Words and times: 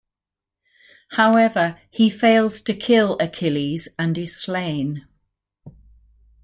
However, 1.11 1.79
he 1.91 2.09
fails 2.09 2.61
to 2.61 2.73
kill 2.73 3.17
Achilles, 3.19 3.87
and 3.99 4.17
is 4.17 4.35
slain. 4.35 5.05